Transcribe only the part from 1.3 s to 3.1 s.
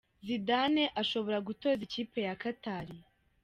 gutoza ikipe ya Qatar.